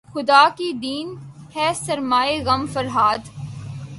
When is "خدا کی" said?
0.13-0.71